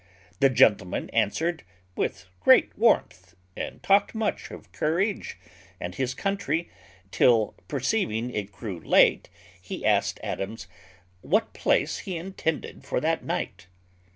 [0.39, 1.61] The gentleman answered
[1.95, 5.37] with great warmth, and talked much of courage
[5.79, 6.69] and his country,
[7.11, 9.29] till, perceiving it grew late,
[9.61, 10.65] he asked Adams,
[11.21, 13.67] "What place he intended for that night?"